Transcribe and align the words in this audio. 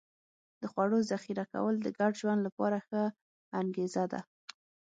د 0.61 0.63
خوړو 0.71 0.99
ذخیره 1.11 1.45
کول 1.53 1.75
د 1.81 1.87
ګډ 1.99 2.11
ژوند 2.21 2.41
لپاره 2.47 2.77
ښه 2.87 3.03
انګېزه 3.59 4.03
ده. 4.11 4.21